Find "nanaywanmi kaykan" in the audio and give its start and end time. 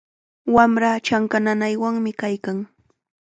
1.47-2.57